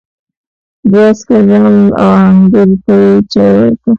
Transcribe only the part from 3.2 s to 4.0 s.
چای ورکړ.